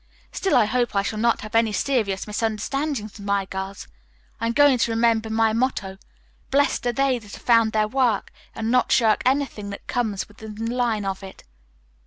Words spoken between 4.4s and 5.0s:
going to